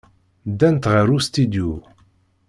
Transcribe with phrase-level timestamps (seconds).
[0.51, 1.71] Ddant ɣer ustidyu.